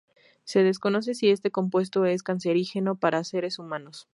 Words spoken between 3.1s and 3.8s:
seres